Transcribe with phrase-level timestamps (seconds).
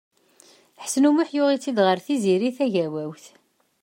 [0.83, 3.25] Ḥsen U Muḥ yuɣ-itt-id ɣer Tiziri Tagawawt.